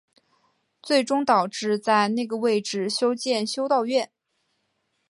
[0.81, 4.11] 最终导致在那个位置修建修道院。